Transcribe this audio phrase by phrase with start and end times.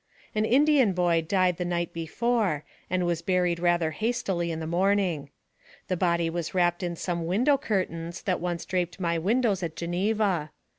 [0.33, 5.29] An Indian boy died the night before, and was buried rather hastily in the morning.
[5.89, 10.49] The body was wrapped in some window curtains that once draped my windows at Geneva.